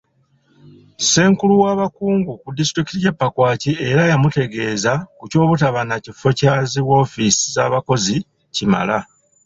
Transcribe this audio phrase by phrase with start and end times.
[0.99, 7.45] Ssenkulu w'abakungu ku disitulikiti y'e Pakwach era yamutegeeza ku ky'obutaba na kifo kya zi woofiisi
[7.55, 8.17] z'abakozi
[8.55, 8.97] kimala.